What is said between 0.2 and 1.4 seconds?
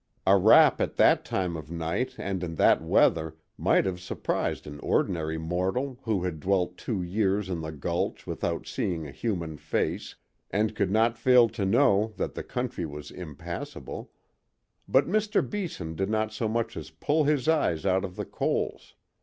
A rap at that